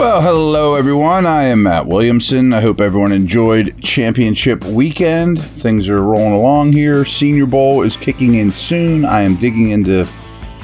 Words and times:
Well, 0.00 0.22
hello 0.22 0.76
everyone. 0.76 1.26
I 1.26 1.44
am 1.44 1.64
Matt 1.64 1.86
Williamson. 1.86 2.54
I 2.54 2.62
hope 2.62 2.80
everyone 2.80 3.12
enjoyed 3.12 3.82
championship 3.82 4.64
weekend. 4.64 5.42
Things 5.42 5.90
are 5.90 6.02
rolling 6.02 6.32
along 6.32 6.72
here. 6.72 7.04
Senior 7.04 7.44
Bowl 7.44 7.82
is 7.82 7.98
kicking 7.98 8.36
in 8.36 8.50
soon. 8.50 9.04
I 9.04 9.20
am 9.20 9.36
digging 9.36 9.68
into 9.68 10.08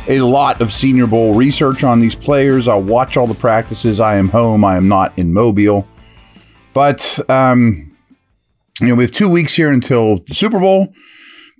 a 0.09 0.21
lot 0.21 0.63
of 0.63 0.73
Senior 0.73 1.07
Bowl 1.07 1.35
research 1.35 1.85
on 1.85 2.01
these 2.01 2.15
players. 2.15 2.67
I'll 2.67 2.83
watch 2.83 3.19
all 3.19 3.27
the 3.27 3.35
practices. 3.35 4.01
I 4.01 4.17
am 4.17 4.31
home. 4.31 4.65
I 4.65 4.79
am 4.79 4.89
not 4.89 5.13
in 5.19 5.35
Mobile. 5.35 5.87
But 6.73 7.21
um, 7.29 7.95
you 8.81 8.87
know, 8.87 8.95
we 8.95 9.05
have 9.05 9.13
two 9.13 9.29
weeks 9.29 9.55
here 9.55 9.71
until 9.71 10.21
the 10.27 10.33
Super 10.33 10.59
Bowl. 10.59 10.95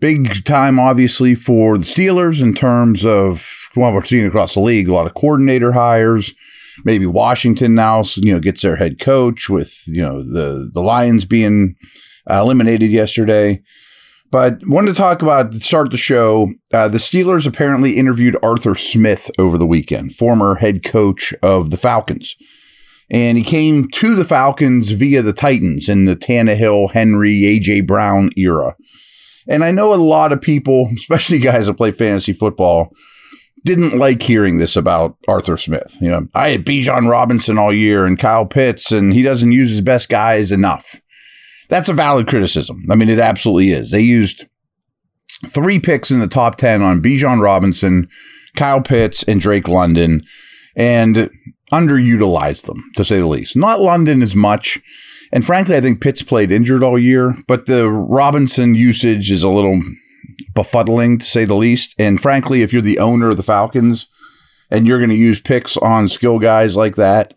Big 0.01 0.47
time, 0.47 0.81
obviously, 0.81 1.35
for 1.35 1.77
the 1.77 1.85
Steelers 1.85 2.41
in 2.41 2.55
terms 2.55 3.05
of 3.05 3.69
well, 3.77 3.93
we're 3.93 4.03
seeing 4.03 4.25
across 4.25 4.55
the 4.55 4.61
league 4.61 4.89
a 4.89 4.95
lot 4.95 5.07
of 5.07 5.13
coordinator 5.13 5.73
hires 5.73 6.35
maybe 6.85 7.07
Washington 7.07 7.75
now, 7.75 8.03
you 8.17 8.33
know, 8.33 8.41
gets 8.41 8.63
their 8.63 8.77
head 8.77 8.99
coach 8.99 9.49
with, 9.49 9.83
you 9.87 10.03
know, 10.03 10.23
the, 10.23 10.71
the 10.73 10.83
Lions 10.83 11.25
being 11.25 11.77
uh, 12.31 12.41
eliminated 12.41 12.91
yesterday. 12.91 13.63
But 14.31 14.59
wanted 14.67 14.89
to 14.89 14.97
talk 14.97 15.23
about 15.23 15.55
start 15.55 15.91
the 15.91 15.97
show. 15.97 16.53
Uh, 16.73 16.89
the 16.89 16.99
Steelers 16.99 17.47
apparently 17.47 17.97
interviewed 17.97 18.37
Arthur 18.43 18.75
Smith 18.75 19.31
over 19.39 19.57
the 19.57 19.67
weekend, 19.67 20.15
former 20.15 20.57
head 20.57 20.85
coach 20.85 21.33
of 21.43 21.71
the 21.71 21.77
Falcons. 21.77 22.37
And 23.09 23.39
he 23.39 23.45
came 23.45 23.89
to 23.91 24.17
the 24.17 24.25
Falcons 24.25 24.91
via 24.91 25.23
the 25.23 25.33
Titans 25.33 25.89
in 25.89 26.07
the 26.07 26.17
Tannehill, 26.17 26.91
Henry, 26.91 27.43
AJ 27.43 27.87
Brown 27.87 28.31
era. 28.37 28.75
And 29.49 29.65
I 29.65 29.71
know 29.71 29.95
a 29.95 29.97
lot 29.97 30.33
of 30.33 30.41
people, 30.41 30.91
especially 30.97 31.39
guys 31.39 31.67
that 31.67 31.75
play 31.75 31.93
fantasy 31.93 32.33
football, 32.33 32.93
didn't 33.67 33.99
like 33.99 34.23
hearing 34.23 34.59
this 34.59 34.77
about 34.77 35.17
Arthur 35.29 35.57
Smith. 35.57 35.97
You 36.01 36.09
know, 36.09 36.29
I 36.35 36.51
had 36.51 36.65
Bijan 36.65 37.11
Robinson 37.11 37.59
all 37.59 37.73
year 37.73 38.07
and 38.07 38.19
Kyle 38.19 38.47
Pitts, 38.47 38.93
and 38.93 39.13
he 39.13 39.23
doesn't 39.23 39.53
use 39.53 39.71
his 39.71 39.81
best 39.81 40.09
guys 40.09 40.53
enough. 40.53 41.01
That's 41.69 41.89
a 41.89 41.95
valid 41.95 42.29
criticism. 42.29 42.85
I 42.91 42.95
mean, 42.95 43.09
it 43.09 43.19
absolutely 43.19 43.71
is. 43.71 43.91
They 43.91 44.01
used 44.01 44.47
three 45.47 45.81
picks 45.81 46.11
in 46.11 46.21
the 46.21 46.29
top 46.29 46.55
10 46.55 46.81
on 46.81 47.03
Bijan 47.03 47.43
Robinson, 47.43 48.09
Kyle 48.55 48.81
Pitts, 48.81 49.25
and 49.25 49.41
Drake 49.41 49.69
London, 49.69 50.23
and 50.77 51.29
underutilized 51.73 52.67
them, 52.67 52.85
to 52.95 53.05
say 53.05 53.19
the 53.19 53.27
least. 53.27 53.57
Not 53.57 53.81
London 53.81 54.23
as 54.23 54.37
much. 54.37 54.81
And 55.33 55.45
frankly, 55.45 55.75
I 55.75 55.81
think 55.81 56.01
Pitts 56.01 56.23
played 56.23 56.53
injured 56.53 56.85
all 56.85 56.99
year, 56.99 57.35
but 57.49 57.67
the 57.67 57.91
Robinson 57.91 58.77
usage 58.77 59.33
is 59.33 59.43
a 59.43 59.49
little 59.49 59.81
befuddling 60.53 61.19
to 61.21 61.25
say 61.25 61.45
the 61.45 61.55
least. 61.55 61.95
And 61.99 62.21
frankly, 62.21 62.63
if 62.63 62.73
you're 62.73 62.83
the 62.83 62.99
owner 62.99 63.31
of 63.31 63.37
the 63.37 63.43
Falcons 63.43 64.09
and 64.71 64.87
you're 64.87 64.99
going 64.99 65.11
to 65.11 65.17
use 65.17 65.41
picks 65.41 65.77
on 65.77 66.09
skill 66.09 66.39
guys 66.39 66.77
like 66.77 66.97
that, 66.97 67.35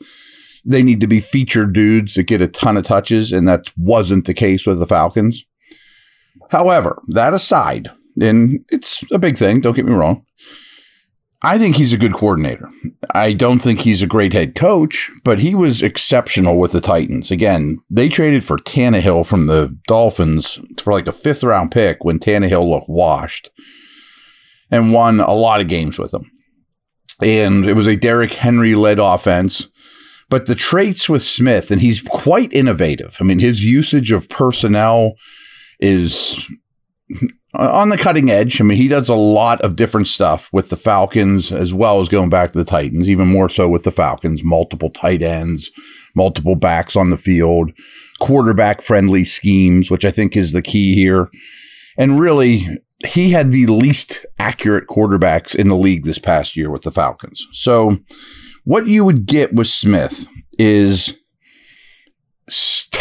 they 0.66 0.84
need 0.84 1.02
to 1.02 1.08
be 1.08 1.20
featured 1.20 1.74
dudes 1.74 2.16
that 2.16 2.24
get 2.24 2.42
a 2.42 2.48
ton 2.48 2.78
of 2.78 2.84
touches, 2.86 3.32
and 3.32 3.48
that 3.48 3.72
wasn't 3.78 4.26
the 4.26 4.34
case 4.34 4.68
with 4.68 4.80
the 4.80 4.88
Falcons. 4.88 5.46
However, 6.52 7.02
that 7.08 7.34
aside, 7.34 7.90
and 8.20 8.66
it's 8.70 9.04
a 9.12 9.20
big 9.20 9.38
thing, 9.38 9.62
don't 9.62 9.76
get 9.76 9.86
me 9.86 9.94
wrong. 9.94 10.26
I 11.42 11.58
think 11.58 11.78
he's 11.78 11.94
a 11.94 11.98
good 11.98 12.14
coordinator. 12.14 12.70
I 13.16 13.32
don't 13.32 13.60
think 13.60 13.80
he's 13.80 14.02
a 14.02 14.08
great 14.08 14.34
head 14.34 14.56
coach, 14.56 15.10
but 15.24 15.40
he 15.40 15.56
was 15.56 15.82
exceptional 15.82 16.60
with 16.60 16.74
the 16.74 16.82
Titans. 16.82 17.32
Again, 17.32 17.80
they 17.90 18.10
traded 18.10 18.44
for 18.44 18.58
Tannehill 18.58 19.26
from 19.26 19.46
the 19.46 19.78
Dolphins 19.88 20.60
for 20.78 20.92
like 20.92 21.08
a 21.08 21.14
fifth 21.14 21.44
round 21.44 21.72
pick 21.72 22.04
when 22.04 22.20
Tannehill 22.20 22.70
looked 22.70 22.90
washed 22.90 23.52
and 24.70 24.94
won 24.94 25.22
a 25.22 25.32
lot 25.32 25.62
of 25.62 25.70
games 25.70 25.98
with 25.98 26.14
him. 26.14 26.30
And 27.22 27.66
it 27.66 27.74
was 27.74 27.88
a 27.88 27.96
Derrick 27.96 28.34
Henry 28.34 28.76
led 28.76 29.00
offense. 29.00 29.70
But 30.30 30.46
the 30.46 30.56
traits 30.56 31.10
with 31.10 31.24
Smith, 31.24 31.72
and 31.72 31.82
he's 31.82 32.02
quite 32.04 32.54
innovative. 32.54 33.18
I 33.20 33.24
mean, 33.24 33.40
his 33.40 33.66
usage 33.66 34.12
of 34.12 34.30
personnel 34.30 35.14
is 35.80 36.48
on 37.54 37.90
the 37.90 37.98
cutting 37.98 38.30
edge. 38.30 38.62
I 38.62 38.64
mean, 38.64 38.78
he 38.78 38.88
does 38.88 39.10
a 39.10 39.16
lot 39.16 39.62
of 39.62 39.76
different 39.76 40.08
stuff 40.08 40.50
with 40.54 40.70
the 40.70 40.78
Falcons 40.78 41.52
as 41.52 41.74
well 41.74 42.00
as 42.00 42.10
going 42.10 42.30
back 42.30 42.52
to 42.52 42.58
the 42.58 42.66
Titans, 42.66 43.10
even 43.10 43.28
more 43.28 43.50
so 43.50 43.68
with 43.68 43.84
the 43.84 43.92
Falcons, 43.92 44.44
multiple 44.44 44.90
tight 44.90 45.22
ends, 45.22 45.72
multiple 46.16 46.56
backs 46.56 46.96
on 46.96 47.10
the 47.10 47.18
field, 47.18 47.72
quarterback 48.20 48.82
friendly 48.82 49.26
schemes, 49.26 49.90
which 49.90 50.06
I 50.06 50.12
think 50.12 50.38
is 50.38 50.52
the 50.52 50.62
key 50.62 50.94
here. 50.94 51.30
And 51.98 52.20
really, 52.20 52.66
he 53.08 53.32
had 53.32 53.52
the 53.52 53.66
least 53.68 54.26
accurate 54.38 54.88
quarterbacks 54.88 55.56
in 55.56 55.70
the 55.70 55.76
league 55.76 56.04
this 56.04 56.20
past 56.20 56.56
year 56.56 56.70
with 56.70 56.84
the 56.84 56.92
Falcons. 56.92 57.48
So, 57.52 57.98
what 58.64 58.88
you 58.88 59.04
would 59.06 59.26
get 59.26 59.54
with 59.54 59.68
Smith 59.68 60.28
is 60.60 61.19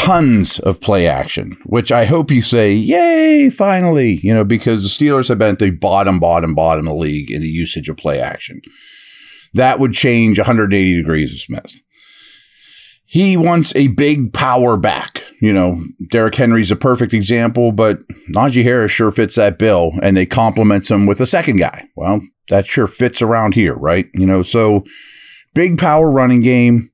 tons 0.08 0.58
of 0.60 0.80
play 0.80 1.06
action, 1.06 1.54
which 1.66 1.92
I 1.92 2.06
hope 2.06 2.30
you 2.30 2.40
say, 2.40 2.72
yay, 2.72 3.50
finally, 3.50 4.20
you 4.22 4.32
know, 4.32 4.42
because 4.42 4.82
the 4.82 4.88
Steelers 4.88 5.28
have 5.28 5.36
been 5.36 5.50
at 5.50 5.58
the 5.58 5.68
bottom, 5.68 6.18
bottom, 6.18 6.54
bottom 6.54 6.88
of 6.88 6.94
the 6.94 6.98
league 6.98 7.30
in 7.30 7.42
the 7.42 7.48
usage 7.48 7.90
of 7.90 7.98
play 7.98 8.18
action. 8.18 8.62
That 9.52 9.78
would 9.78 9.92
change 9.92 10.38
180 10.38 10.96
degrees 10.96 11.32
of 11.34 11.40
Smith. 11.40 11.82
He 13.04 13.36
wants 13.36 13.76
a 13.76 13.88
big 13.88 14.32
power 14.32 14.78
back. 14.78 15.24
You 15.42 15.52
know, 15.52 15.76
Derrick 16.10 16.36
Henry's 16.36 16.70
a 16.70 16.76
perfect 16.76 17.12
example, 17.12 17.70
but 17.70 18.00
Najee 18.34 18.62
Harris 18.62 18.90
sure 18.90 19.10
fits 19.10 19.34
that 19.34 19.58
bill, 19.58 19.92
and 20.02 20.16
they 20.16 20.24
complement 20.24 20.90
him 20.90 21.04
with 21.04 21.20
a 21.20 21.26
second 21.26 21.58
guy. 21.58 21.86
Well, 21.96 22.22
that 22.48 22.66
sure 22.66 22.86
fits 22.86 23.20
around 23.20 23.52
here, 23.52 23.74
right? 23.74 24.08
You 24.14 24.24
know, 24.24 24.42
so 24.42 24.84
big 25.54 25.76
power 25.76 26.10
running 26.10 26.40
game 26.40 26.90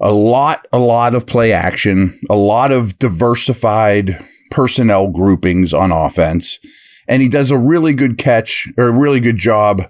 a 0.00 0.12
lot, 0.12 0.66
a 0.72 0.78
lot 0.78 1.14
of 1.14 1.26
play 1.26 1.52
action, 1.52 2.18
a 2.30 2.36
lot 2.36 2.72
of 2.72 2.98
diversified 2.98 4.24
personnel 4.50 5.08
groupings 5.08 5.74
on 5.74 5.92
offense. 5.92 6.58
And 7.06 7.22
he 7.22 7.28
does 7.28 7.50
a 7.50 7.58
really 7.58 7.92
good 7.92 8.18
catch 8.18 8.68
or 8.78 8.88
a 8.88 8.92
really 8.92 9.20
good 9.20 9.36
job, 9.36 9.82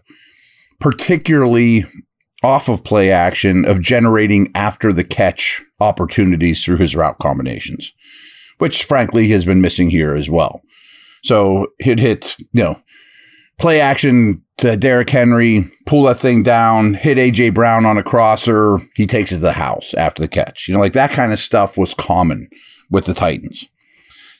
particularly 0.81 1.85
off 2.43 2.69
of 2.69 2.85
play 2.85 3.11
action 3.11 3.65
of 3.65 3.81
generating 3.81 4.51
after 4.55 4.93
the 4.93 5.05
catch 5.05 5.62
opportunities 5.79 6.65
through 6.65 6.79
his 6.79 6.97
route 6.97 7.19
combinations, 7.19 7.93
which 8.59 8.85
frankly 8.85 9.29
has 9.29 9.45
been 9.45 9.61
missing 9.61 9.91
here 9.91 10.15
as 10.15 10.31
well. 10.31 10.63
So 11.23 11.69
he'd 11.79 12.01
hit, 12.01 12.37
you 12.53 12.65
know, 12.65 12.83
play 13.61 13.81
action 13.81 14.43
to 14.59 14.77
Derrick 14.77 15.11
Henry, 15.11 15.71
pull 15.87 16.05
that 16.05 16.19
thing 16.19 16.43
down, 16.43 16.95
hit 16.95 17.19
AJ 17.19 17.55
Brown 17.55 17.87
on 17.87 17.99
a 17.99 18.03
crosser. 18.03 18.79
He 18.95 19.07
takes 19.07 19.33
it 19.33 19.37
to 19.37 19.41
the 19.41 19.53
house 19.53 19.95
after 19.95 20.23
the 20.23 20.29
catch. 20.29 20.67
You 20.67 20.75
know, 20.75 20.81
like 20.81 20.95
that 20.95 21.11
kind 21.11 21.33
of 21.33 21.39
stuff 21.39 21.79
was 21.79 21.95
common 21.95 22.49
with 22.91 23.05
the 23.05 23.15
Titans. 23.15 23.67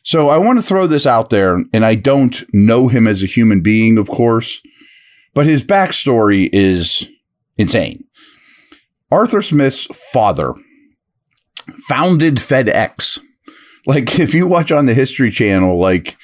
So 0.03 0.31
I 0.31 0.39
want 0.39 0.59
to 0.59 0.65
throw 0.65 0.87
this 0.87 1.07
out 1.07 1.29
there, 1.31 1.63
and 1.73 1.85
I 1.85 1.95
don't 1.95 2.43
know 2.55 2.89
him 2.89 3.07
as 3.07 3.23
a 3.23 3.27
human 3.27 3.61
being, 3.61 3.99
of 3.99 4.09
course, 4.09 4.63
but 5.35 5.47
his 5.47 5.63
backstory 5.63 6.49
is 6.53 7.09
insane. 7.59 8.05
Arthur 9.13 9.43
Smith's 9.43 9.87
father 10.13 10.55
founded 11.89 12.37
FedEx. 12.37 13.19
Like, 13.87 14.19
if 14.19 14.33
you 14.33 14.47
watch 14.47 14.73
on 14.73 14.87
the 14.87 14.95
History 14.95 15.31
Channel, 15.31 15.79
like 15.79 16.17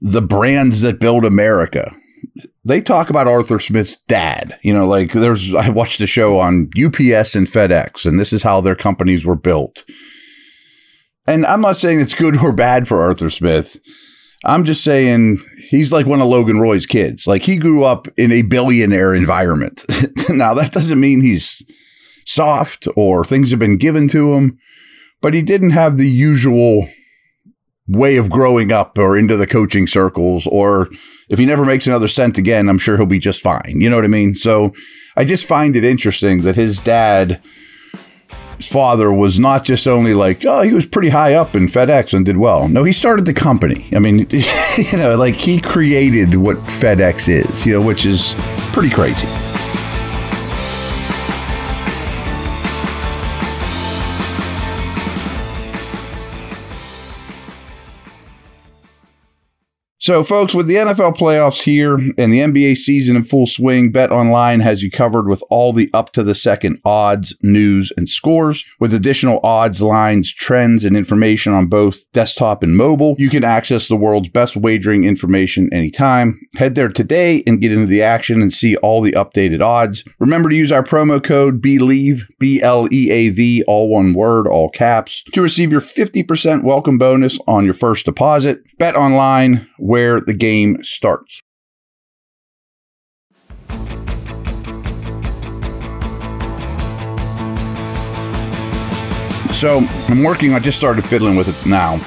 the 0.00 0.22
brands 0.22 0.82
that 0.82 1.00
build 1.00 1.24
America, 1.24 1.94
they 2.64 2.80
talk 2.80 3.10
about 3.10 3.26
Arthur 3.28 3.58
Smith's 3.58 3.96
dad. 4.08 4.58
You 4.62 4.74
know, 4.74 4.86
like 4.86 5.12
there's, 5.12 5.54
I 5.54 5.70
watched 5.70 6.00
a 6.00 6.06
show 6.06 6.38
on 6.38 6.70
UPS 6.76 7.34
and 7.34 7.46
FedEx, 7.46 8.06
and 8.06 8.18
this 8.18 8.32
is 8.32 8.42
how 8.42 8.60
their 8.60 8.76
companies 8.76 9.24
were 9.24 9.36
built. 9.36 9.84
And 11.26 11.44
I'm 11.46 11.60
not 11.60 11.76
saying 11.76 12.00
it's 12.00 12.14
good 12.14 12.38
or 12.42 12.52
bad 12.52 12.88
for 12.88 13.02
Arthur 13.02 13.30
Smith. 13.30 13.78
I'm 14.44 14.64
just 14.64 14.84
saying 14.84 15.38
he's 15.68 15.92
like 15.92 16.06
one 16.06 16.20
of 16.20 16.28
Logan 16.28 16.60
Roy's 16.60 16.86
kids. 16.86 17.26
Like 17.26 17.42
he 17.42 17.58
grew 17.58 17.84
up 17.84 18.08
in 18.16 18.32
a 18.32 18.42
billionaire 18.42 19.14
environment. 19.14 19.84
now, 20.28 20.54
that 20.54 20.72
doesn't 20.72 21.00
mean 21.00 21.20
he's 21.20 21.62
soft 22.24 22.86
or 22.96 23.24
things 23.24 23.50
have 23.50 23.60
been 23.60 23.76
given 23.76 24.08
to 24.08 24.34
him, 24.34 24.58
but 25.20 25.34
he 25.34 25.42
didn't 25.42 25.70
have 25.70 25.96
the 25.96 26.08
usual 26.08 26.88
way 27.88 28.16
of 28.16 28.30
growing 28.30 28.70
up 28.70 28.98
or 28.98 29.16
into 29.16 29.36
the 29.36 29.46
coaching 29.46 29.86
circles 29.86 30.46
or 30.46 30.88
if 31.28 31.38
he 31.38 31.46
never 31.46 31.64
makes 31.64 31.86
another 31.86 32.08
cent 32.08 32.36
again 32.36 32.68
i'm 32.68 32.78
sure 32.78 32.96
he'll 32.96 33.06
be 33.06 33.18
just 33.18 33.40
fine. 33.40 33.80
You 33.80 33.88
know 33.88 33.96
what 33.96 34.04
i 34.04 34.08
mean? 34.08 34.34
So 34.34 34.74
i 35.16 35.24
just 35.24 35.46
find 35.46 35.74
it 35.74 35.84
interesting 35.84 36.42
that 36.42 36.56
his 36.56 36.78
dad 36.78 37.40
his 38.58 38.68
father 38.68 39.12
was 39.12 39.38
not 39.38 39.64
just 39.64 39.86
only 39.86 40.14
like 40.14 40.44
oh 40.44 40.62
he 40.62 40.74
was 40.74 40.86
pretty 40.86 41.08
high 41.08 41.34
up 41.34 41.56
in 41.56 41.66
fedex 41.66 42.12
and 42.12 42.26
did 42.26 42.36
well. 42.36 42.68
No 42.68 42.84
he 42.84 42.92
started 42.92 43.24
the 43.24 43.34
company. 43.34 43.88
I 43.94 43.98
mean 43.98 44.18
you 44.76 44.98
know 44.98 45.16
like 45.16 45.36
he 45.36 45.60
created 45.60 46.34
what 46.34 46.56
fedex 46.58 47.28
is 47.28 47.66
you 47.66 47.72
know 47.74 47.82
which 47.82 48.04
is 48.04 48.34
pretty 48.72 48.90
crazy 48.90 49.47
So, 60.08 60.24
folks, 60.24 60.54
with 60.54 60.68
the 60.68 60.76
NFL 60.76 61.18
playoffs 61.18 61.64
here 61.64 61.96
and 61.96 62.32
the 62.32 62.38
NBA 62.38 62.78
season 62.78 63.14
in 63.14 63.24
full 63.24 63.44
swing, 63.44 63.92
Bet 63.92 64.10
Online 64.10 64.60
has 64.60 64.82
you 64.82 64.90
covered 64.90 65.28
with 65.28 65.44
all 65.50 65.74
the 65.74 65.90
up 65.92 66.12
to 66.14 66.22
the 66.22 66.34
second 66.34 66.80
odds, 66.82 67.36
news, 67.42 67.92
and 67.94 68.08
scores. 68.08 68.64
With 68.80 68.94
additional 68.94 69.38
odds, 69.44 69.82
lines, 69.82 70.32
trends, 70.32 70.82
and 70.82 70.96
information 70.96 71.52
on 71.52 71.66
both 71.66 72.10
desktop 72.12 72.62
and 72.62 72.74
mobile, 72.74 73.16
you 73.18 73.28
can 73.28 73.44
access 73.44 73.86
the 73.86 73.96
world's 73.96 74.30
best 74.30 74.56
wagering 74.56 75.04
information 75.04 75.70
anytime. 75.74 76.40
Head 76.54 76.74
there 76.74 76.88
today 76.88 77.42
and 77.46 77.60
get 77.60 77.72
into 77.72 77.84
the 77.84 78.00
action 78.00 78.40
and 78.40 78.50
see 78.50 78.76
all 78.76 79.02
the 79.02 79.12
updated 79.12 79.60
odds. 79.60 80.04
Remember 80.18 80.48
to 80.48 80.56
use 80.56 80.72
our 80.72 80.82
promo 80.82 81.22
code 81.22 81.60
BLEAV, 81.60 82.20
B 82.38 82.62
L 82.62 82.88
E 82.90 83.10
A 83.10 83.28
V, 83.28 83.62
all 83.68 83.90
one 83.90 84.14
word, 84.14 84.46
all 84.46 84.70
caps, 84.70 85.22
to 85.34 85.42
receive 85.42 85.70
your 85.70 85.82
50% 85.82 86.64
welcome 86.64 86.96
bonus 86.96 87.38
on 87.46 87.66
your 87.66 87.74
first 87.74 88.06
deposit. 88.06 88.62
Bet 88.78 88.94
Online, 88.94 89.68
where 89.76 89.97
where 89.98 90.20
the 90.20 90.34
game 90.34 90.80
starts. 90.84 91.42
So 99.52 99.80
I'm 100.08 100.22
working, 100.22 100.54
I 100.54 100.60
just 100.60 100.76
started 100.76 101.04
fiddling 101.04 101.34
with 101.34 101.48
it 101.48 101.66
now. 101.66 102.00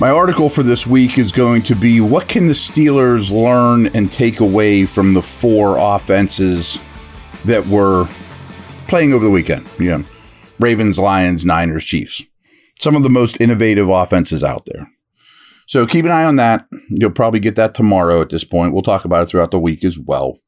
My 0.00 0.10
article 0.10 0.50
for 0.50 0.64
this 0.64 0.88
week 0.88 1.18
is 1.18 1.30
going 1.30 1.62
to 1.62 1.76
be 1.76 2.00
what 2.00 2.26
can 2.26 2.48
the 2.48 2.52
Steelers 2.52 3.30
learn 3.30 3.86
and 3.94 4.10
take 4.10 4.40
away 4.40 4.84
from 4.84 5.14
the 5.14 5.22
four 5.22 5.76
offenses 5.78 6.80
that 7.44 7.64
were 7.68 8.08
playing 8.88 9.12
over 9.12 9.24
the 9.24 9.30
weekend? 9.30 9.68
Know, 9.78 10.02
Ravens, 10.58 10.98
Lions, 10.98 11.44
Niners, 11.44 11.84
Chiefs. 11.84 12.24
Some 12.80 12.96
of 12.96 13.04
the 13.04 13.10
most 13.10 13.40
innovative 13.40 13.88
offenses 13.88 14.42
out 14.42 14.64
there. 14.66 14.90
So 15.68 15.86
keep 15.86 16.06
an 16.06 16.10
eye 16.10 16.24
on 16.24 16.36
that. 16.36 16.66
You'll 16.88 17.10
probably 17.10 17.40
get 17.40 17.54
that 17.56 17.74
tomorrow 17.74 18.22
at 18.22 18.30
this 18.30 18.42
point. 18.42 18.72
We'll 18.72 18.82
talk 18.82 19.04
about 19.04 19.22
it 19.22 19.26
throughout 19.26 19.50
the 19.50 19.58
week 19.58 19.84
as 19.84 19.98
well. 19.98 20.40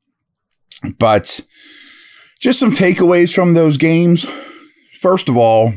But 0.99 1.43
just 2.41 2.59
some 2.59 2.73
takeaways 2.73 3.35
from 3.35 3.53
those 3.53 3.77
games. 3.77 4.27
First 4.99 5.29
of 5.29 5.37
all, 5.37 5.75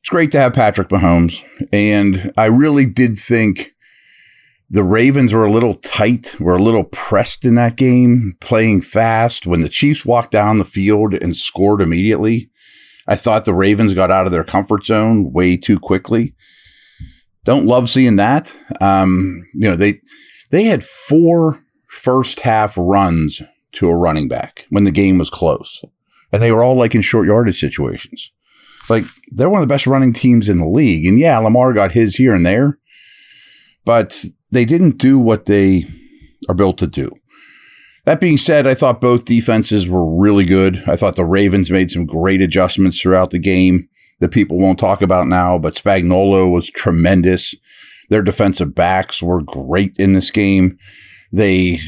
it's 0.00 0.08
great 0.08 0.30
to 0.32 0.40
have 0.40 0.54
Patrick 0.54 0.88
Mahomes. 0.88 1.42
And 1.74 2.32
I 2.38 2.46
really 2.46 2.86
did 2.86 3.18
think 3.18 3.72
the 4.70 4.82
Ravens 4.82 5.34
were 5.34 5.44
a 5.44 5.52
little 5.52 5.74
tight, 5.74 6.40
were 6.40 6.56
a 6.56 6.62
little 6.62 6.84
pressed 6.84 7.44
in 7.44 7.54
that 7.56 7.76
game, 7.76 8.38
playing 8.40 8.80
fast. 8.80 9.46
When 9.46 9.60
the 9.60 9.68
Chiefs 9.68 10.06
walked 10.06 10.30
down 10.30 10.56
the 10.56 10.64
field 10.64 11.12
and 11.12 11.36
scored 11.36 11.82
immediately, 11.82 12.50
I 13.06 13.14
thought 13.14 13.44
the 13.44 13.52
Ravens 13.52 13.92
got 13.92 14.10
out 14.10 14.24
of 14.24 14.32
their 14.32 14.42
comfort 14.42 14.86
zone 14.86 15.34
way 15.34 15.58
too 15.58 15.78
quickly 15.78 16.34
don't 17.44 17.66
love 17.66 17.90
seeing 17.90 18.16
that. 18.16 18.56
Um, 18.80 19.46
you 19.54 19.68
know, 19.68 19.76
they 19.76 20.00
they 20.50 20.64
had 20.64 20.84
four 20.84 21.64
first 21.88 22.40
half 22.40 22.74
runs 22.76 23.42
to 23.72 23.88
a 23.88 23.96
running 23.96 24.28
back 24.28 24.66
when 24.70 24.84
the 24.84 24.90
game 24.90 25.18
was 25.18 25.30
close. 25.30 25.82
And 26.32 26.42
they 26.42 26.52
were 26.52 26.62
all 26.62 26.76
like 26.76 26.94
in 26.94 27.02
short 27.02 27.26
yardage 27.26 27.60
situations. 27.60 28.30
Like 28.88 29.04
they're 29.30 29.50
one 29.50 29.62
of 29.62 29.68
the 29.68 29.72
best 29.72 29.86
running 29.86 30.12
teams 30.12 30.48
in 30.48 30.58
the 30.58 30.66
league. 30.66 31.06
And 31.06 31.18
yeah, 31.18 31.38
Lamar 31.38 31.72
got 31.72 31.92
his 31.92 32.16
here 32.16 32.34
and 32.34 32.44
there, 32.44 32.78
but 33.84 34.24
they 34.50 34.64
didn't 34.64 34.98
do 34.98 35.18
what 35.18 35.44
they 35.46 35.86
are 36.48 36.54
built 36.54 36.78
to 36.78 36.86
do. 36.86 37.10
That 38.04 38.20
being 38.20 38.36
said, 38.36 38.66
I 38.66 38.74
thought 38.74 39.00
both 39.00 39.26
defenses 39.26 39.88
were 39.88 40.04
really 40.04 40.44
good. 40.44 40.82
I 40.88 40.96
thought 40.96 41.14
the 41.14 41.24
Ravens 41.24 41.70
made 41.70 41.90
some 41.90 42.04
great 42.04 42.42
adjustments 42.42 43.00
throughout 43.00 43.30
the 43.30 43.38
game 43.38 43.88
that 44.22 44.30
people 44.30 44.56
won't 44.56 44.78
talk 44.78 45.02
about 45.02 45.26
now, 45.26 45.58
but 45.58 45.74
Spagnuolo 45.74 46.48
was 46.48 46.70
tremendous. 46.70 47.56
Their 48.08 48.22
defensive 48.22 48.72
backs 48.72 49.20
were 49.20 49.42
great 49.42 49.96
in 49.98 50.12
this 50.12 50.30
game. 50.30 50.78
They 51.32 51.80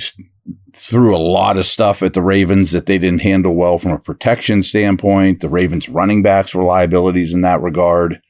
threw 0.75 1.15
a 1.15 1.17
lot 1.17 1.57
of 1.57 1.65
stuff 1.65 2.03
at 2.03 2.13
the 2.13 2.23
Ravens 2.23 2.73
that 2.73 2.87
they 2.87 2.99
didn't 2.99 3.23
handle 3.23 3.55
well 3.55 3.79
from 3.79 3.93
a 3.93 4.01
protection 4.01 4.65
standpoint. 4.65 5.43
The 5.43 5.49
Ravens 5.49 5.89
running 5.89 6.25
backs 6.25 6.57
were 6.57 6.65
liabilities 6.65 7.33
in 7.33 7.43
that 7.43 7.63
regard. 7.63 8.21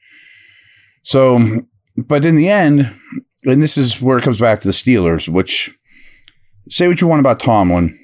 So, 1.01 1.63
but 1.97 2.25
in 2.25 2.35
the 2.35 2.47
end, 2.47 2.93
and 3.43 3.59
this 3.59 3.75
is 3.75 4.03
where 4.03 4.19
it 4.19 4.23
comes 4.23 4.39
back 4.39 4.61
to 4.61 4.67
the 4.67 4.71
Steelers, 4.71 5.27
which 5.27 5.75
say 6.69 6.87
what 6.87 7.01
you 7.01 7.07
want 7.07 7.21
about 7.21 7.39
Tomlin. 7.39 7.97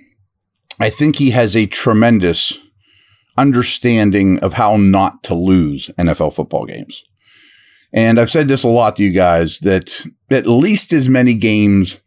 I 0.80 0.90
think 0.90 1.18
he 1.18 1.30
has 1.30 1.56
a 1.56 1.68
tremendous 1.68 2.58
understanding 3.38 4.40
of 4.40 4.54
how 4.54 4.78
not 4.78 5.24
to 5.24 5.34
lose 5.34 5.90
NFL 5.98 6.34
football 6.34 6.66
games. 6.66 7.04
And 7.94 8.20
I've 8.20 8.30
said 8.30 8.48
this 8.48 8.64
a 8.64 8.70
lot 8.70 8.96
to 8.96 9.04
you 9.04 9.12
guys 9.12 9.60
that 9.60 10.06
at 10.30 10.48
least 10.48 10.94
as 10.94 11.10
many 11.10 11.34
games 11.34 12.00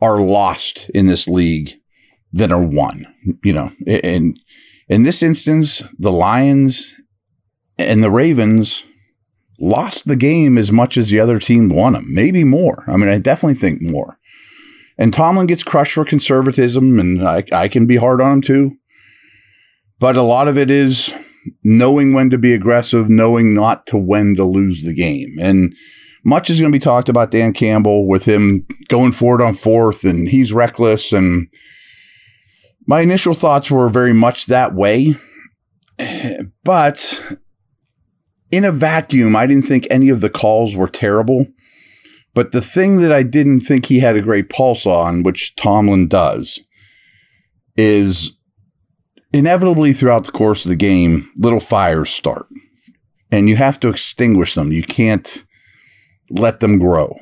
are 0.00 0.20
lost 0.20 0.88
in 0.90 1.06
this 1.06 1.26
league 1.26 1.72
than 2.32 2.52
are 2.52 2.64
won. 2.64 3.06
You 3.42 3.52
know, 3.52 3.72
and 3.86 4.38
in 4.88 5.02
this 5.02 5.22
instance, 5.22 5.82
the 5.98 6.12
Lions 6.12 6.94
and 7.78 8.02
the 8.02 8.10
Ravens 8.10 8.84
lost 9.58 10.06
the 10.06 10.16
game 10.16 10.58
as 10.58 10.70
much 10.70 10.96
as 10.96 11.08
the 11.08 11.20
other 11.20 11.38
team 11.38 11.68
won 11.68 11.94
them, 11.94 12.06
maybe 12.08 12.44
more. 12.44 12.84
I 12.86 12.96
mean, 12.96 13.08
I 13.08 13.18
definitely 13.18 13.54
think 13.54 13.82
more. 13.82 14.18
And 14.98 15.12
Tomlin 15.12 15.46
gets 15.46 15.62
crushed 15.62 15.94
for 15.94 16.04
conservatism, 16.04 16.98
and 16.98 17.26
I, 17.26 17.44
I 17.52 17.68
can 17.68 17.86
be 17.86 17.96
hard 17.96 18.20
on 18.20 18.34
him 18.34 18.42
too. 18.42 18.76
But 19.98 20.16
a 20.16 20.22
lot 20.22 20.48
of 20.48 20.58
it 20.58 20.70
is 20.70 21.14
knowing 21.64 22.12
when 22.12 22.30
to 22.30 22.38
be 22.38 22.52
aggressive, 22.52 23.08
knowing 23.08 23.54
not 23.54 23.86
to 23.86 23.96
when 23.96 24.34
to 24.36 24.44
lose 24.44 24.82
the 24.82 24.94
game. 24.94 25.36
And 25.40 25.74
much 26.24 26.50
is 26.50 26.60
going 26.60 26.72
to 26.72 26.76
be 26.76 26.82
talked 26.82 27.08
about 27.08 27.30
Dan 27.30 27.52
Campbell 27.52 28.06
with 28.06 28.24
him 28.24 28.66
going 28.88 29.12
forward 29.12 29.40
on 29.40 29.54
fourth 29.54 30.04
and 30.04 30.28
he's 30.28 30.52
reckless. 30.52 31.12
And 31.12 31.48
my 32.86 33.00
initial 33.00 33.34
thoughts 33.34 33.70
were 33.70 33.88
very 33.88 34.12
much 34.12 34.46
that 34.46 34.74
way. 34.74 35.14
But 36.64 37.38
in 38.50 38.64
a 38.64 38.72
vacuum, 38.72 39.36
I 39.36 39.46
didn't 39.46 39.66
think 39.66 39.86
any 39.88 40.08
of 40.08 40.20
the 40.20 40.28
calls 40.28 40.74
were 40.74 40.88
terrible. 40.88 41.46
But 42.34 42.50
the 42.50 42.60
thing 42.60 42.98
that 42.98 43.12
I 43.12 43.22
didn't 43.22 43.60
think 43.60 43.86
he 43.86 44.00
had 44.00 44.16
a 44.16 44.20
great 44.20 44.50
pulse 44.50 44.84
on, 44.84 45.22
which 45.22 45.54
Tomlin 45.54 46.08
does, 46.08 46.60
is 47.76 48.36
inevitably 49.36 49.92
throughout 49.92 50.24
the 50.24 50.32
course 50.32 50.64
of 50.64 50.70
the 50.70 50.76
game, 50.76 51.30
little 51.36 51.60
fires 51.60 52.10
start 52.10 52.48
and 53.30 53.48
you 53.48 53.56
have 53.56 53.78
to 53.80 53.88
extinguish 53.88 54.54
them. 54.54 54.72
You 54.72 54.82
can't 54.82 55.44
let 56.30 56.60
them 56.60 56.78
grow. 56.78 57.18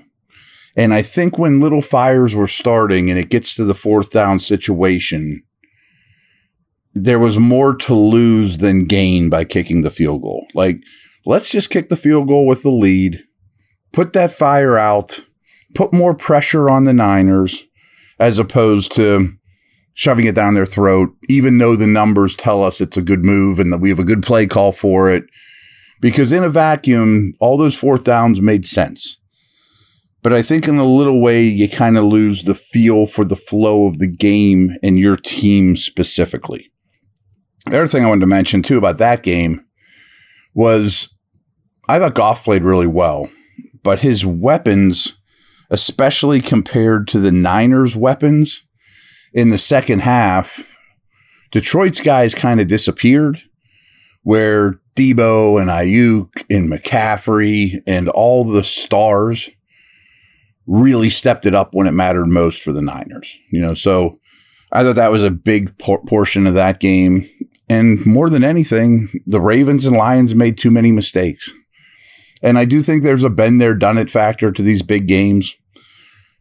And 0.76 0.92
I 0.92 1.02
think 1.02 1.38
when 1.38 1.61
little 1.61 1.83
fires 1.83 2.35
were 2.35 2.49
starting 2.49 3.11
and 3.11 3.18
it 3.18 3.30
gets 3.30 3.54
to 3.56 3.64
the 3.64 3.75
fourth 3.75 4.11
down 4.11 4.40
situation, 4.40 5.42
there 6.94 7.18
was 7.18 7.38
more 7.38 7.75
to 7.76 7.94
lose 7.94 8.59
than 8.59 8.87
gain 8.87 9.28
by 9.28 9.44
kicking 9.44 9.83
the 9.83 9.90
field 9.90 10.23
goal. 10.23 10.47
Like, 10.54 10.78
let's 11.26 11.50
just 11.50 11.71
kick 11.71 11.88
the 11.88 11.97
field 11.97 12.28
goal 12.28 12.47
with 12.47 12.62
the 12.62 12.71
lead, 12.71 13.25
put 13.92 14.12
that 14.12 14.33
fire 14.33 14.78
out, 14.78 15.25
put 15.75 15.92
more 15.92 16.14
pressure 16.14 16.71
on 16.71 16.85
the 16.85 16.92
Niners 16.92 17.66
as 18.18 18.38
opposed 18.38 18.92
to 18.92 19.33
shoving 19.95 20.27
it 20.27 20.35
down 20.35 20.55
their 20.55 20.67
throat, 20.67 21.11
even 21.29 21.59
though 21.59 21.77
the 21.77 21.87
numbers 21.87 22.35
tell 22.37 22.63
us 22.63 22.81
it's 22.81 22.97
a 22.97 23.03
good 23.03 23.25
move 23.25 23.59
and 23.59 23.73
that 23.73 23.79
we 23.79 23.89
have 23.89 23.99
a 23.99 24.05
good 24.05 24.23
play 24.23 24.47
call 24.47 24.73
for 24.73 25.09
it. 25.09 25.25
Because 26.01 26.33
in 26.33 26.45
a 26.45 26.51
vacuum, 26.51 27.33
all 27.41 27.57
those 27.57 27.79
fourth 27.79 28.05
downs 28.05 28.41
made 28.41 28.67
sense. 28.67 29.19
but 30.23 30.33
I 30.33 30.41
think 30.41 30.67
in 30.67 30.79
a 30.79 30.85
little 30.85 31.21
way 31.21 31.43
you 31.43 31.69
kind 31.69 31.99
of 31.99 32.05
lose 32.05 32.45
the 32.45 32.55
feel 32.55 33.07
for 33.07 33.27
the 33.27 33.37
flow 33.37 33.87
of 33.87 33.99
the 33.99 34.11
game 34.11 34.71
and 34.83 34.99
your 34.99 35.17
team 35.17 35.77
specifically. 35.77 36.73
The 37.67 37.77
other 37.77 37.87
thing 37.87 38.05
I 38.05 38.09
wanted 38.09 38.21
to 38.23 38.27
mention 38.27 38.63
too 38.63 38.79
about 38.79 38.97
that 38.99 39.23
game 39.23 39.65
was 40.55 41.15
I 41.89 41.99
thought 41.99 42.15
Goff 42.15 42.43
played 42.43 42.63
really 42.65 42.87
well, 42.87 43.29
but 43.83 44.01
his 44.01 44.25
weapons, 44.25 45.19
especially 45.71 46.41
compared 46.41 47.07
to 47.09 47.19
the 47.19 47.33
Niners' 47.33 47.95
weapons 47.95 48.65
in 49.35 49.50
the 49.50 49.59
second 49.59 50.00
half, 50.00 50.67
Detroit's 51.50 52.00
guys 52.00 52.35
kind 52.35 52.61
of 52.61 52.69
disappeared. 52.69 53.43
Where 54.23 54.81
Deebo 54.97 55.61
and 55.61 55.69
Aiyuk 55.69 56.45
and 56.49 56.71
McCaffrey 56.71 57.83
and 57.87 58.09
all 58.09 58.43
the 58.43 58.62
stars 58.62 59.50
really 60.67 61.11
stepped 61.11 61.45
it 61.45 61.55
up 61.55 61.75
when 61.75 61.87
it 61.87 61.93
mattered 61.93 62.29
most 62.29 62.62
for 62.62 62.73
the 62.73 62.81
Niners. 62.81 63.38
You 63.50 63.61
know, 63.61 63.75
so 63.75 64.19
I 64.73 64.83
thought 64.83 64.97
that 64.97 65.11
was 65.11 65.23
a 65.23 65.31
big 65.31 65.76
por- 65.79 66.03
portion 66.07 66.47
of 66.47 66.55
that 66.55 66.81
game. 66.81 67.29
And 67.69 68.05
more 68.07 68.31
than 68.31 68.45
anything, 68.45 69.11
the 69.26 69.41
Ravens 69.41 69.85
and 69.85 69.97
Lions 69.97 70.35
made 70.35 70.57
too 70.57 70.71
many 70.71 70.91
mistakes. 70.91 71.53
And 72.43 72.59
I 72.59 72.64
do 72.64 72.83
think 72.83 73.03
there's 73.03 73.25
a 73.25 73.31
been 73.31 73.59
there, 73.59 73.75
done 73.75 73.99
it 73.99 74.11
factor 74.11 74.53
to 74.53 74.62
these 74.62 74.83
big 74.83 75.07
games. 75.07 75.55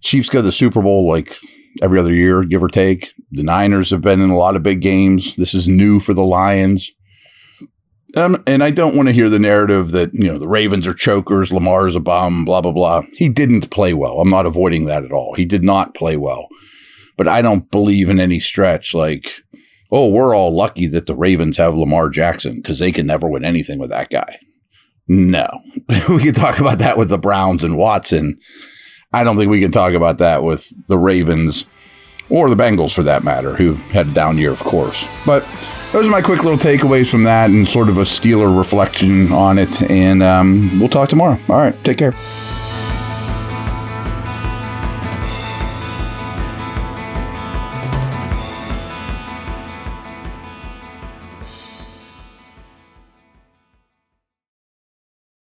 Chiefs 0.02 0.30
go 0.30 0.40
to 0.40 0.44
the 0.44 0.52
Super 0.52 0.82
Bowl 0.82 1.08
like 1.10 1.38
every 1.82 2.00
other 2.00 2.14
year, 2.14 2.44
give 2.44 2.64
or 2.64 2.68
take. 2.68 3.14
The 3.32 3.44
Niners 3.44 3.90
have 3.90 4.02
been 4.02 4.22
in 4.22 4.30
a 4.30 4.38
lot 4.38 4.56
of 4.56 4.64
big 4.64 4.82
games. 4.82 5.36
This 5.36 5.54
is 5.54 5.68
new 5.68 6.00
for 6.00 6.14
the 6.14 6.24
Lions. 6.24 6.92
Um, 8.16 8.44
and 8.46 8.64
I 8.64 8.70
don't 8.70 8.96
want 8.96 9.08
to 9.08 9.14
hear 9.14 9.30
the 9.30 9.40
narrative 9.40 9.92
that, 9.92 10.14
you 10.14 10.28
know, 10.28 10.38
the 10.38 10.48
Ravens 10.48 10.88
are 10.88 10.94
chokers, 10.94 11.52
Lamar's 11.52 11.96
a 11.96 12.00
bum, 12.00 12.46
blah, 12.46 12.62
blah, 12.62 12.72
blah. 12.72 13.02
He 13.14 13.28
didn't 13.28 13.72
play 13.72 13.94
well. 13.94 14.20
I'm 14.20 14.30
not 14.30 14.46
avoiding 14.46 14.86
that 14.86 15.04
at 15.04 15.12
all. 15.12 15.34
He 15.34 15.46
did 15.46 15.64
not 15.64 15.96
play 15.96 16.16
well. 16.16 16.48
But 17.18 17.28
I 17.28 17.42
don't 17.42 17.72
believe 17.72 18.10
in 18.10 18.20
any 18.20 18.40
stretch 18.40 18.94
like, 18.94 19.42
oh, 19.92 20.10
we're 20.10 20.36
all 20.36 20.56
lucky 20.56 20.86
that 20.88 21.08
the 21.08 21.16
Ravens 21.16 21.58
have 21.58 21.76
Lamar 21.76 22.10
Jackson 22.10 22.58
because 22.58 22.80
they 22.80 22.92
can 22.92 23.08
never 23.08 23.28
win 23.28 23.46
anything 23.46 23.80
with 23.80 23.90
that 23.90 24.10
guy. 24.12 24.40
No. 25.08 25.48
we 26.10 26.24
can 26.24 26.34
talk 26.34 26.60
about 26.60 26.80
that 26.80 26.98
with 26.98 27.10
the 27.10 27.18
Browns 27.18 27.64
and 27.64 27.78
Watson. 27.78 28.38
I 29.14 29.24
don't 29.24 29.38
think 29.38 29.50
we 29.52 29.60
can 29.60 29.72
talk 29.72 29.94
about 29.94 30.18
that 30.18 30.44
with 30.44 30.74
the 30.88 30.98
Ravens 30.98 31.66
or 32.30 32.50
the 32.50 32.56
Bengals 32.56 32.94
for 32.94 33.04
that 33.04 33.24
matter, 33.24 33.56
who 33.56 33.74
had 33.74 34.08
a 34.08 34.14
down 34.14 34.38
year, 34.38 34.52
of 34.52 34.60
course. 34.60 35.08
But 35.26 35.46
those 35.92 36.08
are 36.08 36.12
my 36.12 36.22
quick 36.22 36.44
little 36.44 36.58
takeaways 36.58 37.12
from 37.12 37.24
that 37.24 37.50
and 37.50 37.68
sort 37.68 37.90
of 37.90 37.98
a 38.00 38.04
Steeler 38.04 38.58
reflection 38.58 39.32
on 39.32 39.60
it. 39.60 39.84
And 39.92 40.24
um, 40.24 40.80
we'll 40.80 40.90
talk 40.90 41.10
tomorrow. 41.10 41.40
All 41.50 41.58
right. 41.58 41.84
Take 41.84 42.00
care. 42.00 42.14